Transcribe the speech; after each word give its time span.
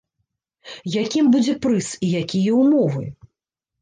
Якім 1.01 1.29
будзе 1.37 1.55
прыз 1.67 1.91
і 2.07 2.09
якія 2.23 2.51
ўмовы? 2.61 3.05